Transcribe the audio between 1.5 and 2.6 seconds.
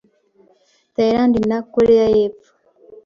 Koreya y'Epfo